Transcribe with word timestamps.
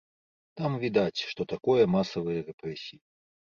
Там 0.61 0.71
відаць, 0.83 1.25
што 1.33 1.49
такое 1.53 1.83
масавыя 1.95 2.39
рэпрэсіі. 2.51 3.03